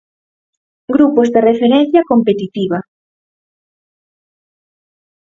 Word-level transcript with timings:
Grupos 0.93 1.27
de 1.33 1.39
referencia 1.49 2.07
competitiva. 2.11 2.79